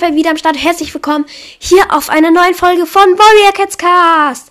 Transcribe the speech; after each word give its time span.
wieder 0.00 0.30
am 0.30 0.36
Start. 0.36 0.56
Herzlich 0.56 0.94
willkommen 0.94 1.26
hier 1.58 1.92
auf 1.92 2.08
einer 2.08 2.30
neuen 2.30 2.54
Folge 2.54 2.86
von 2.86 3.02
Warrior 3.02 3.52
Cats 3.52 3.76
Cast. 3.76 4.50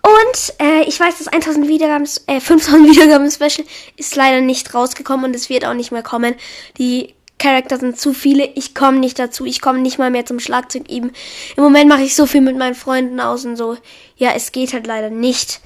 Und 0.00 0.54
äh, 0.60 0.82
ich 0.84 0.98
weiß, 0.98 1.18
das 1.18 1.28
1000 1.28 1.68
Wiedergaben, 1.68 2.08
äh, 2.26 2.40
5000 2.40 2.88
Wiedergaben 2.90 3.30
Special 3.30 3.66
ist 3.96 4.16
leider 4.16 4.40
nicht 4.40 4.74
rausgekommen 4.74 5.26
und 5.26 5.36
es 5.36 5.50
wird 5.50 5.66
auch 5.66 5.74
nicht 5.74 5.92
mehr 5.92 6.02
kommen. 6.02 6.34
Die 6.78 7.14
Charakter 7.38 7.76
sind 7.76 8.00
zu 8.00 8.14
viele. 8.14 8.46
Ich 8.54 8.74
komme 8.74 8.98
nicht 8.98 9.18
dazu. 9.18 9.44
Ich 9.44 9.60
komme 9.60 9.80
nicht 9.80 9.98
mal 9.98 10.10
mehr 10.10 10.24
zum 10.24 10.40
Schlagzeug 10.40 10.88
eben. 10.88 11.12
Im 11.56 11.64
Moment 11.64 11.90
mache 11.90 12.02
ich 12.02 12.16
so 12.16 12.24
viel 12.24 12.40
mit 12.40 12.56
meinen 12.56 12.74
Freunden 12.74 13.20
aus 13.20 13.44
und 13.44 13.56
so. 13.56 13.76
Ja, 14.16 14.30
es 14.34 14.52
geht 14.52 14.72
halt 14.72 14.86
leider 14.86 15.10
nicht. 15.10 15.60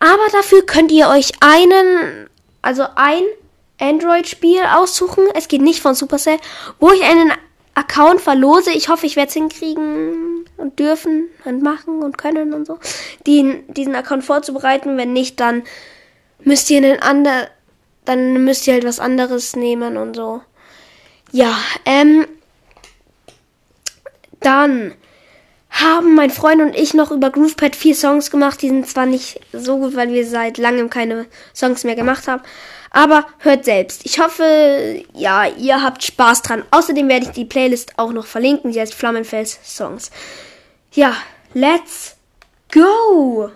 Aber 0.00 0.26
dafür 0.32 0.66
könnt 0.66 0.90
ihr 0.90 1.08
euch 1.08 1.30
einen, 1.40 2.28
also 2.60 2.86
ein 2.96 3.22
Android-Spiel 3.78 4.62
aussuchen. 4.74 5.24
Es 5.34 5.46
geht 5.46 5.62
nicht 5.62 5.80
von 5.80 5.94
Supercell, 5.94 6.38
wo 6.80 6.90
ich 6.90 7.02
einen 7.04 7.32
Account 7.76 8.22
verlose. 8.22 8.72
Ich 8.72 8.88
hoffe, 8.88 9.06
ich 9.06 9.16
werde 9.16 9.28
es 9.28 9.34
hinkriegen 9.34 10.46
und 10.56 10.78
dürfen 10.78 11.28
und 11.44 11.62
machen 11.62 12.02
und 12.02 12.16
können 12.16 12.54
und 12.54 12.66
so, 12.66 12.78
den, 13.26 13.64
diesen 13.72 13.94
Account 13.94 14.24
vorzubereiten. 14.24 14.96
Wenn 14.96 15.12
nicht, 15.12 15.38
dann 15.38 15.62
müsst 16.42 16.70
ihr 16.70 16.78
einen 16.78 17.00
ander, 17.00 17.48
dann 18.06 18.44
müsst 18.44 18.66
ihr 18.66 18.72
halt 18.72 18.84
was 18.84 18.98
anderes 18.98 19.56
nehmen 19.56 19.98
und 19.98 20.16
so. 20.16 20.40
Ja, 21.32 21.54
ähm, 21.84 22.26
dann 24.40 24.94
haben 25.68 26.14
mein 26.14 26.30
Freund 26.30 26.62
und 26.62 26.74
ich 26.74 26.94
noch 26.94 27.10
über 27.10 27.28
GroovePad 27.28 27.76
vier 27.76 27.94
Songs 27.94 28.30
gemacht. 28.30 28.62
Die 28.62 28.68
sind 28.68 28.88
zwar 28.88 29.04
nicht 29.04 29.40
so 29.52 29.76
gut, 29.78 29.94
weil 29.96 30.08
wir 30.08 30.26
seit 30.26 30.56
langem 30.56 30.88
keine 30.88 31.26
Songs 31.54 31.84
mehr 31.84 31.94
gemacht 31.94 32.26
haben. 32.26 32.42
Aber 32.90 33.26
hört 33.38 33.64
selbst. 33.64 34.04
Ich 34.04 34.18
hoffe, 34.18 35.04
ja, 35.12 35.46
ihr 35.46 35.82
habt 35.82 36.02
Spaß 36.02 36.42
dran. 36.42 36.64
Außerdem 36.70 37.08
werde 37.08 37.26
ich 37.26 37.32
die 37.32 37.44
Playlist 37.44 37.98
auch 37.98 38.12
noch 38.12 38.26
verlinken. 38.26 38.72
Die 38.72 38.80
heißt 38.80 38.94
Flammenfels 38.94 39.58
Songs. 39.64 40.10
Ja, 40.92 41.14
let's 41.54 42.16
go! 42.72 43.50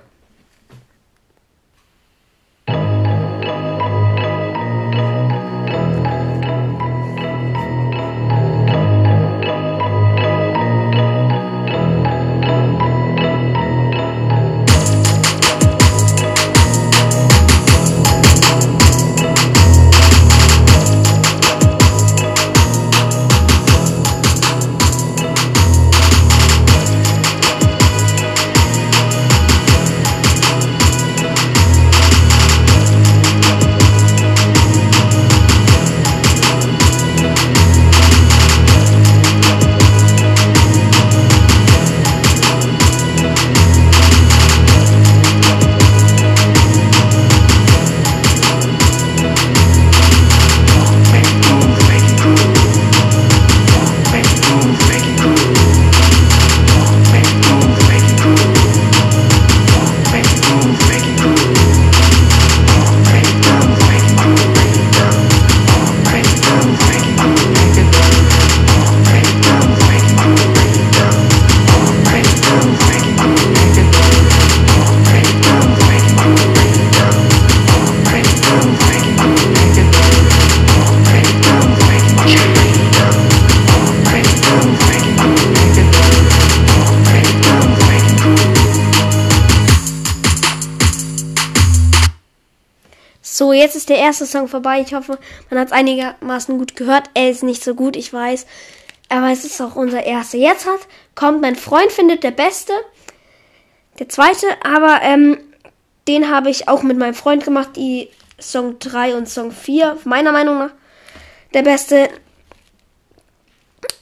Jetzt 93.61 93.77
ist 93.77 93.89
der 93.89 93.99
erste 93.99 94.27
Song 94.27 94.49
vorbei. 94.49 94.81
Ich 94.81 94.95
hoffe, 94.95 95.19
man 95.49 95.61
hat 95.61 95.69
es 95.69 95.73
einigermaßen 95.73 96.59
gut 96.59 96.77
gehört. 96.77 97.11
Er 97.15 97.31
ist 97.31 97.43
nicht 97.43 97.63
so 97.63 97.75
gut, 97.75 97.97
ich 97.97 98.13
weiß. 98.13 98.47
Aber 99.09 99.31
es 99.31 99.45
ist 99.45 99.61
auch 99.61 99.77
unser 99.77 100.05
erster. 100.05 100.39
Jetzt 100.39 100.67
hat, 100.67 100.81
kommt 101.15 101.41
mein 101.41 101.57
Freund 101.57 101.93
findet 101.93 102.23
der 102.23 102.31
Beste. 102.31 102.73
Der 103.99 104.09
zweite, 104.09 104.47
aber 104.65 105.01
ähm, 105.03 105.39
den 106.09 106.31
habe 106.31 106.51
ich 106.51 106.69
auch 106.69 106.83
mit 106.83 106.97
meinem 106.97 107.15
Freund 107.15 107.45
gemacht. 107.45 107.71
Die 107.77 108.09
Song 108.41 108.79
3 108.79 109.17
und 109.17 109.29
Song 109.29 109.53
4, 109.53 109.99
meiner 110.05 110.33
Meinung 110.33 110.59
nach. 110.59 110.73
Der 111.53 111.63
Beste. 111.63 112.09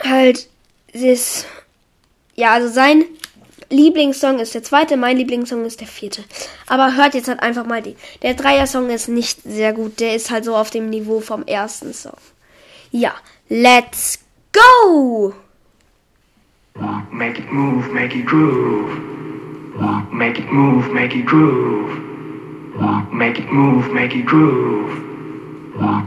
Halt, 0.03 0.49
ist. 0.93 1.47
Ja, 2.35 2.53
also 2.53 2.69
sein 2.69 3.05
Lieblingssong 3.71 4.39
ist 4.39 4.55
der 4.55 4.63
zweite, 4.63 4.97
mein 4.97 5.19
Lieblingssong 5.19 5.65
ist 5.67 5.81
der 5.81 5.89
vierte. 5.89 6.25
Aber 6.67 6.97
hört 6.97 7.15
jetzt 7.15 7.29
halt 7.29 7.41
einfach 7.41 7.67
mal 7.67 7.83
die. 7.83 7.97
Der 8.23 8.35
Dreier-Song 8.35 8.89
ist 8.89 9.09
nicht 9.09 9.43
sehr 9.43 9.75
gut. 9.75 10.01
Der 10.01 10.15
ist 10.15 10.31
halt 10.31 10.45
so 10.45 10.57
auf 10.57 10.71
dem 10.71 10.89
Niveau 10.89 11.21
vom 11.21 11.45
ersten 11.45 11.93
Song. 11.93 12.17
Ja, 12.91 13.13
let's 13.49 14.19
go! 14.53 15.35
Make 17.11 17.39
it 17.41 17.53
move, 17.53 17.93
make 17.93 18.17
it 18.17 18.25
groove. 18.25 18.91
Make 20.11 20.39
it 20.39 20.51
move, 20.51 20.89
make 20.93 21.15
it 21.15 21.27
groove. 21.27 21.91
Make 23.13 23.39
it 23.39 23.53
move, 23.53 23.93
make 23.93 24.15
it 24.15 24.25
groove. 24.25 24.91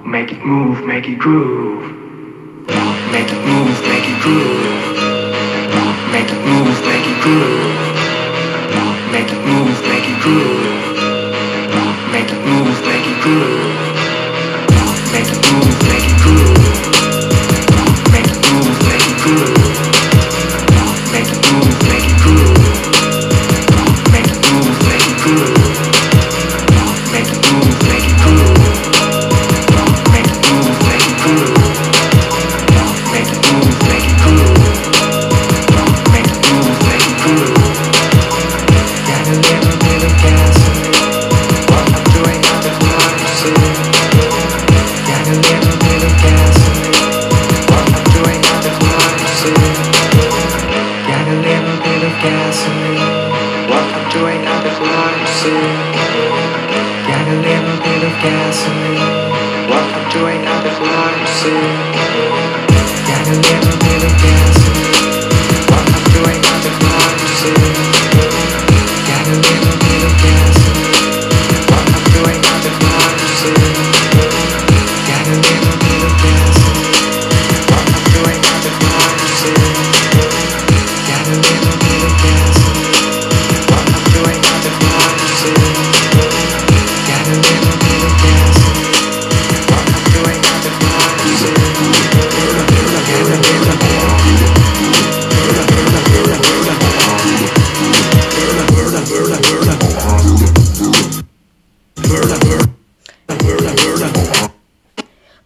Make 0.03 0.31
it 0.31 0.43
move, 0.43 0.83
make 0.85 1.07
it 1.07 1.19
groove. 1.19 1.83
Make 3.11 3.31
it 3.31 3.45
move, 3.45 3.81
make 3.87 4.09
it 4.09 4.21
groove. 4.21 4.80
Groove. 7.21 7.97
Make 9.11 9.31
it 9.31 9.41
move, 9.45 9.77
make 9.89 10.07
it 10.09 10.21
groove. 10.23 10.97
Make 12.11 12.31
it 12.31 12.41
move, 12.45 12.85
make 12.85 13.07
it 13.07 13.21
groove. 13.23 13.70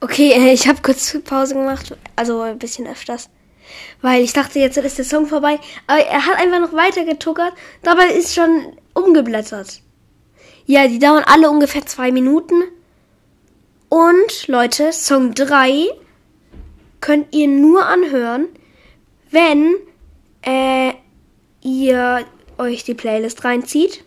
Okay, 0.05 0.33
äh, 0.33 0.53
ich 0.53 0.67
habe 0.67 0.83
kurz 0.83 1.17
Pause 1.23 1.55
gemacht, 1.55 1.97
also 2.15 2.41
ein 2.41 2.59
bisschen 2.59 2.85
öfters. 2.85 3.27
Weil 4.03 4.23
ich 4.23 4.33
dachte, 4.33 4.59
jetzt 4.59 4.77
ist 4.77 4.99
der 4.99 5.03
Song 5.03 5.25
vorbei. 5.25 5.57
Aber 5.87 5.99
er 5.99 6.27
hat 6.27 6.37
einfach 6.37 6.59
noch 6.59 6.73
weiter 6.73 7.05
getuckert. 7.05 7.53
Dabei 7.81 8.09
ist 8.09 8.35
schon 8.35 8.77
umgeblättert. 8.93 9.81
Ja, 10.67 10.87
die 10.87 10.99
dauern 10.99 11.23
alle 11.25 11.49
ungefähr 11.49 11.87
zwei 11.87 12.11
Minuten. 12.11 12.53
Und 13.89 14.47
Leute, 14.47 14.93
Song 14.93 15.33
3 15.33 15.87
könnt 17.01 17.33
ihr 17.33 17.47
nur 17.47 17.87
anhören, 17.87 18.45
wenn 19.31 19.73
äh, 20.43 20.93
ihr 21.63 22.27
euch 22.59 22.83
die 22.83 22.93
Playlist 22.93 23.43
reinzieht. 23.43 24.03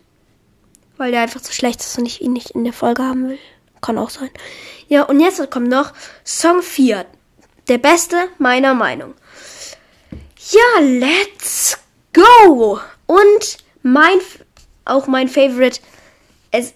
Weil 0.97 1.11
der 1.11 1.23
einfach 1.23 1.43
so 1.43 1.53
schlecht 1.53 1.81
ist 1.81 1.99
und 1.99 2.07
ich 2.07 2.21
ihn 2.21 2.35
nicht 2.35 2.53
in 2.53 2.63
der 2.63 2.73
Folge 2.73 3.03
haben 3.03 3.31
will. 3.31 3.39
Kann 3.81 3.99
auch 3.99 4.11
sein. 4.11 4.31
Ja, 4.89 5.03
und 5.03 5.21
jetzt 5.21 5.51
kommt 5.51 5.69
noch 5.69 5.93
Song 6.25 6.63
4. 6.63 7.07
Der 7.69 7.79
beste 7.79 8.17
meiner 8.39 8.75
Meinung. 8.75 9.15
Ja, 10.51 10.81
let's 10.81 11.79
go! 12.13 12.81
Und 13.07 13.59
mein, 13.83 14.19
auch 14.85 15.07
mein 15.07 15.29
Favorite, 15.29 15.81
es, 16.51 16.73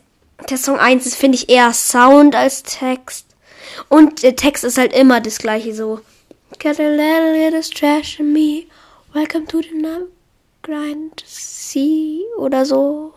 der 0.50 0.58
Song 0.58 0.78
1 0.78 1.06
ist, 1.06 1.14
finde 1.14 1.36
ich, 1.36 1.48
eher 1.48 1.72
Sound 1.72 2.34
als 2.34 2.62
Text. 2.62 3.26
Und 3.88 4.22
der 4.22 4.36
Text 4.36 4.64
ist 4.64 4.78
halt 4.78 4.92
immer 4.92 5.20
das 5.20 5.38
gleiche 5.38 5.74
so. 5.74 6.00
Got 6.62 6.78
a 6.78 6.88
little 6.88 7.58
of 7.58 7.70
trash 7.70 8.20
in 8.20 8.32
me. 8.32 8.66
Welcome 9.14 9.46
to 9.46 9.62
the 9.62 9.72
grind 10.62 11.22
sea 11.26 12.20
oder 12.36 12.64
so. 12.64 13.12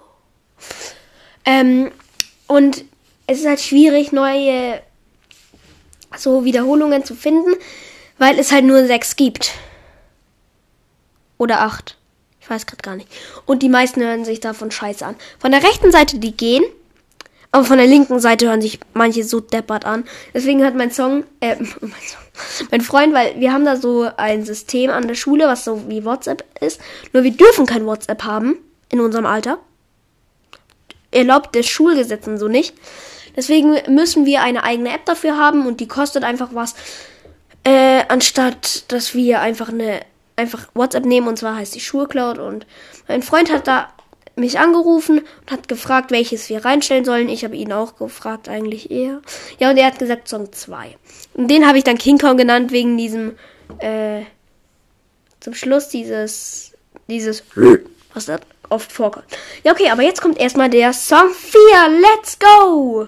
Ähm, 1.45 1.91
und 2.47 2.85
es 3.27 3.39
ist 3.39 3.47
halt 3.47 3.59
schwierig, 3.59 4.11
neue 4.11 4.81
so 6.17 6.45
Wiederholungen 6.45 7.03
zu 7.03 7.15
finden, 7.15 7.53
weil 8.17 8.39
es 8.39 8.51
halt 8.51 8.65
nur 8.65 8.85
sechs 8.85 9.15
gibt. 9.15 9.51
Oder 11.37 11.61
acht. 11.61 11.97
Ich 12.39 12.49
weiß 12.49 12.65
gerade 12.65 12.83
gar 12.83 12.95
nicht. 12.95 13.09
Und 13.45 13.63
die 13.63 13.69
meisten 13.69 14.01
hören 14.01 14.23
sich 14.23 14.39
davon 14.39 14.71
scheiße 14.71 15.05
an. 15.05 15.15
Von 15.39 15.51
der 15.51 15.63
rechten 15.63 15.91
Seite, 15.91 16.19
die 16.19 16.37
gehen. 16.37 16.63
Aber 17.51 17.63
von 17.63 17.77
der 17.77 17.87
linken 17.87 18.19
Seite 18.19 18.47
hören 18.47 18.61
sich 18.61 18.79
manche 18.93 19.23
so 19.23 19.39
deppert 19.39 19.85
an. 19.85 20.03
Deswegen 20.33 20.63
hat 20.63 20.75
mein 20.75 20.91
Song, 20.91 21.23
äh, 21.39 21.55
mein, 21.59 21.71
Song, 21.81 22.67
mein 22.69 22.81
Freund, 22.81 23.13
weil 23.13 23.39
wir 23.39 23.51
haben 23.51 23.65
da 23.65 23.77
so 23.77 24.09
ein 24.17 24.45
System 24.45 24.91
an 24.91 25.07
der 25.07 25.15
Schule, 25.15 25.47
was 25.47 25.63
so 25.63 25.89
wie 25.89 26.05
WhatsApp 26.05 26.43
ist. 26.61 26.79
Nur 27.13 27.23
wir 27.23 27.31
dürfen 27.31 27.65
kein 27.65 27.85
WhatsApp 27.85 28.23
haben 28.23 28.57
in 28.89 28.99
unserem 28.99 29.25
Alter. 29.25 29.57
Erlaubt 31.11 31.55
das 31.55 31.65
Schulgesetz 31.65 32.27
und 32.27 32.37
so 32.37 32.47
nicht. 32.47 32.75
Deswegen 33.35 33.77
müssen 33.87 34.25
wir 34.25 34.41
eine 34.41 34.63
eigene 34.63 34.93
App 34.93 35.05
dafür 35.05 35.37
haben 35.37 35.67
und 35.67 35.79
die 35.79 35.87
kostet 35.87 36.23
einfach 36.23 36.49
was. 36.53 36.75
Äh, 37.63 38.03
anstatt 38.07 38.91
dass 38.91 39.15
wir 39.15 39.41
einfach 39.41 39.69
eine 39.69 40.01
einfach 40.35 40.67
WhatsApp 40.73 41.05
nehmen 41.05 41.27
und 41.27 41.37
zwar 41.37 41.55
heißt 41.55 41.73
die 41.73 41.79
Schulcloud 41.79 42.37
und 42.37 42.67
mein 43.07 43.23
Freund 43.23 43.51
hat 43.51 43.67
da 43.67 43.89
mich 44.35 44.59
angerufen 44.59 45.19
und 45.19 45.51
hat 45.51 45.67
gefragt, 45.67 46.11
welches 46.11 46.49
wir 46.49 46.65
reinstellen 46.65 47.05
sollen. 47.05 47.29
Ich 47.29 47.43
habe 47.45 47.55
ihn 47.55 47.71
auch 47.71 47.95
gefragt, 47.95 48.49
eigentlich 48.49 48.91
eher. 48.91 49.21
Ja, 49.59 49.69
und 49.69 49.77
er 49.77 49.87
hat 49.87 49.99
gesagt 49.99 50.27
Song 50.27 50.51
2. 50.51 50.97
Und 51.35 51.49
den 51.49 51.65
habe 51.65 51.77
ich 51.77 51.85
dann 51.85 51.97
King 51.97 52.17
Kong 52.17 52.35
genannt 52.35 52.71
wegen 52.71 52.97
diesem 52.97 53.37
äh, 53.79 54.23
zum 55.39 55.53
Schluss 55.53 55.89
dieses 55.89 56.73
dieses 57.07 57.43
was 58.13 58.25
da 58.25 58.39
oft 58.69 58.91
vorkommt. 58.91 59.25
Ja, 59.63 59.71
okay, 59.71 59.89
aber 59.89 60.03
jetzt 60.03 60.21
kommt 60.21 60.39
erstmal 60.39 60.69
der 60.69 60.91
Song 60.93 61.29
4. 61.31 61.59
Let's 62.01 62.37
go! 62.39 63.07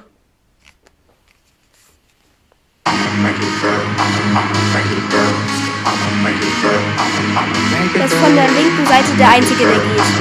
Das 7.93 8.11
ist 8.11 8.19
von 8.19 8.35
der 8.35 8.47
linken 8.51 8.85
Seite 8.85 9.11
der 9.17 9.29
einzige, 9.29 9.65
der 9.65 9.79
geht. 9.79 10.17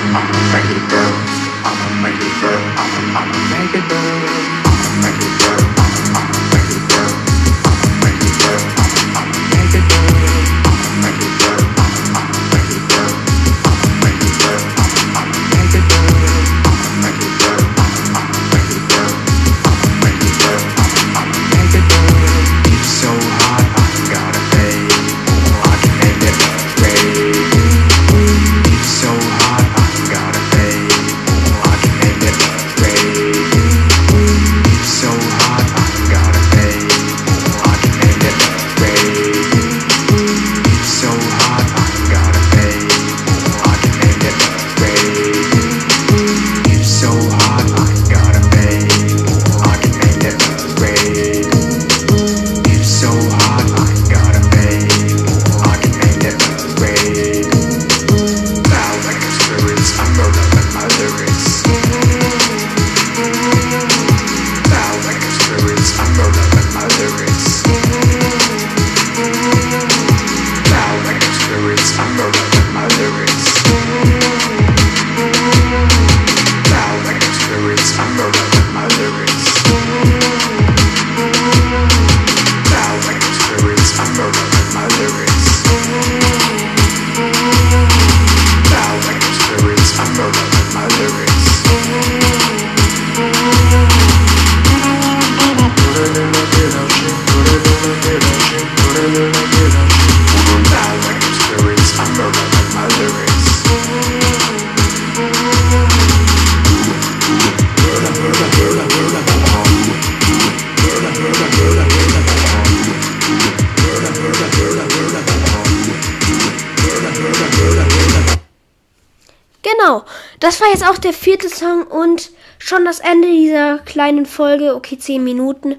Das 120.40 120.60
war 120.60 120.68
jetzt 120.68 120.86
auch 120.86 120.98
der 120.98 121.12
vierte 121.12 121.48
Song 121.48 121.84
und 121.84 122.30
schon 122.58 122.84
das 122.84 123.00
Ende 123.00 123.28
dieser 123.28 123.78
kleinen 123.78 124.26
Folge. 124.26 124.74
Okay, 124.74 124.98
zehn 124.98 125.24
Minuten. 125.24 125.76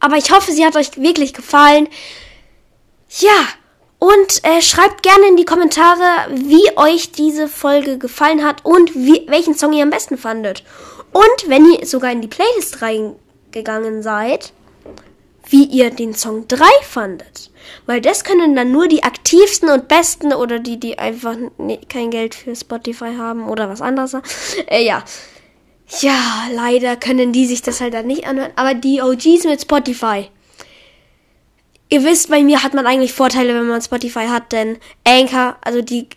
Aber 0.00 0.16
ich 0.16 0.30
hoffe, 0.30 0.52
sie 0.52 0.64
hat 0.64 0.76
euch 0.76 0.96
wirklich 0.96 1.34
gefallen. 1.34 1.88
Ja, 3.20 3.48
und 3.98 4.44
äh, 4.44 4.62
schreibt 4.62 5.02
gerne 5.02 5.26
in 5.28 5.36
die 5.36 5.44
Kommentare, 5.44 6.30
wie 6.30 6.76
euch 6.76 7.10
diese 7.10 7.48
Folge 7.48 7.98
gefallen 7.98 8.44
hat 8.44 8.64
und 8.64 8.94
wie, 8.94 9.26
welchen 9.28 9.54
Song 9.54 9.72
ihr 9.72 9.82
am 9.82 9.90
besten 9.90 10.16
fandet. 10.16 10.62
Und 11.12 11.48
wenn 11.48 11.70
ihr 11.72 11.84
sogar 11.86 12.12
in 12.12 12.20
die 12.20 12.28
Playlist 12.28 12.80
reingegangen 12.82 14.02
seid, 14.02 14.52
wie 15.50 15.64
ihr 15.64 15.90
den 15.90 16.14
Song 16.14 16.46
3 16.48 16.64
fandet. 16.82 17.50
Weil 17.86 18.00
das 18.00 18.24
können 18.24 18.54
dann 18.54 18.70
nur 18.70 18.88
die 18.88 19.02
aktivsten 19.02 19.68
und 19.68 19.88
besten 19.88 20.32
oder 20.32 20.58
die, 20.58 20.78
die 20.78 20.98
einfach 20.98 21.36
kein 21.88 22.10
Geld 22.10 22.34
für 22.34 22.54
Spotify 22.54 23.14
haben 23.16 23.48
oder 23.48 23.68
was 23.68 23.80
anderes. 23.80 24.14
Äh, 24.66 24.84
ja. 24.84 25.04
Ja, 26.00 26.48
leider 26.52 26.96
können 26.96 27.32
die 27.32 27.46
sich 27.46 27.62
das 27.62 27.80
halt 27.80 27.94
dann 27.94 28.06
nicht 28.06 28.26
anhören. 28.26 28.52
Aber 28.56 28.74
die 28.74 29.00
OGs 29.00 29.44
mit 29.44 29.62
Spotify. 29.62 30.28
Ihr 31.90 32.04
wisst, 32.04 32.28
bei 32.28 32.42
mir 32.42 32.62
hat 32.62 32.74
man 32.74 32.86
eigentlich 32.86 33.14
Vorteile, 33.14 33.54
wenn 33.54 33.66
man 33.66 33.80
Spotify 33.80 34.26
hat, 34.26 34.52
denn 34.52 34.76
Anchor, 35.06 35.56
also 35.62 35.80
die 35.80 36.08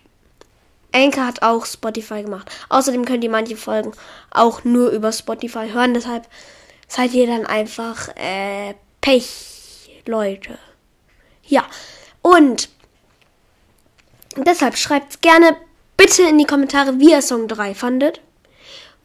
Anchor 0.93 1.25
hat 1.25 1.41
auch 1.41 1.65
Spotify 1.65 2.23
gemacht. 2.23 2.51
Außerdem 2.67 3.05
könnt 3.05 3.23
ihr 3.23 3.29
manche 3.29 3.55
Folgen 3.55 3.93
auch 4.31 4.65
nur 4.65 4.89
über 4.89 5.13
Spotify 5.13 5.69
hören. 5.71 5.93
Deshalb 5.93 6.27
seid 6.89 7.13
ihr 7.13 7.27
dann 7.27 7.45
einfach 7.45 8.09
äh, 8.17 8.73
Pech 9.01 10.01
Leute. 10.05 10.57
Ja, 11.43 11.65
und 12.21 12.69
deshalb 14.37 14.77
schreibt 14.77 15.21
gerne 15.21 15.57
bitte 15.97 16.23
in 16.23 16.37
die 16.37 16.45
Kommentare, 16.45 16.99
wie 16.99 17.11
ihr 17.11 17.21
Song 17.21 17.47
3 17.47 17.75
fandet. 17.75 18.21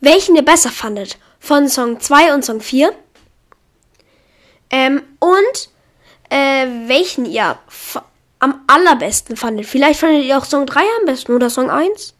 Welchen 0.00 0.37
ihr 0.37 0.45
besser 0.45 0.71
fandet 0.71 1.19
von 1.41 1.69
Song 1.69 2.00
2 2.00 2.35
und 2.35 2.45
Song 2.45 2.61
4. 2.61 2.95
Ähm, 4.71 5.03
und 5.19 5.71
äh, 6.31 6.67
welchen 6.87 7.25
ihr 7.25 7.59
am 8.38 8.62
allerbesten 8.67 9.37
fandet. 9.37 9.67
Vielleicht 9.67 10.00
fandet 10.00 10.25
ihr 10.25 10.37
auch 10.37 10.45
Song 10.45 10.67
3 10.67 10.81
am 11.00 11.07
besten 11.07 11.33
oder 11.33 11.50
Song 11.50 11.71
1. 11.71 12.15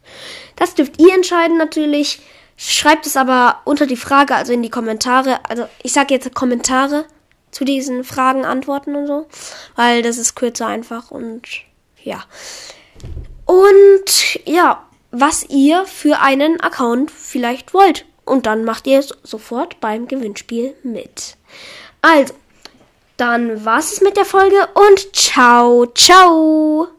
Das 0.57 0.75
dürft 0.75 0.99
ihr 0.99 1.15
entscheiden 1.15 1.59
natürlich. 1.59 2.21
Schreibt 2.57 3.07
es 3.07 3.19
aber 3.19 3.61
unter 3.65 3.87
die 3.87 3.97
Frage, 3.97 4.35
also 4.35 4.53
in 4.53 4.63
die 4.63 4.71
Kommentare. 4.71 5.41
Also 5.49 5.69
ich 5.83 5.93
sage 5.93 6.15
jetzt 6.15 6.35
Kommentare 6.35 7.05
zu 7.57 7.65
diesen 7.65 8.05
Fragen, 8.05 8.45
Antworten 8.45 8.95
und 8.95 9.07
so. 9.07 9.27
Weil 9.77 10.03
das 10.03 10.19
ist 10.19 10.35
kürzer 10.35 10.67
einfach 10.67 11.11
und 11.11 11.43
ja. 12.03 12.23
Und 13.47 14.41
ja, 14.45 14.85
was 15.11 15.45
ihr 15.49 15.87
für 15.87 16.21
einen 16.21 16.61
Account 16.61 17.11
vielleicht 17.11 17.73
wollt. 17.73 18.05
Und 18.27 18.45
dann 18.45 18.65
macht 18.65 18.87
ihr 18.87 18.99
es 18.99 19.15
sofort 19.23 19.81
beim 19.81 20.07
Gewinnspiel 20.07 20.75
mit. 20.83 21.39
Also, 22.03 22.35
dann 23.17 23.65
war's 23.65 23.93
es 23.93 24.01
mit 24.03 24.19
der 24.19 24.27
Folge 24.27 24.69
und 24.75 25.17
ciao, 25.17 25.87
ciao. 25.87 26.89